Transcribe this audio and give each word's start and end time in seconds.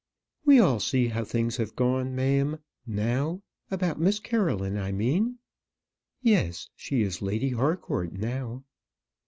"We 0.45 0.59
all 0.59 0.79
see 0.79 1.09
how 1.09 1.23
things 1.23 1.57
have 1.57 1.75
gone, 1.75 2.15
ma'am, 2.15 2.57
now; 2.87 3.43
about 3.69 3.99
Miss 4.01 4.19
Caroline, 4.19 4.75
I 4.75 4.91
mean." 4.91 5.37
"Yes, 6.23 6.69
she 6.75 7.03
is 7.03 7.21
Lady 7.21 7.49
Harcourt 7.51 8.11
now." 8.11 8.63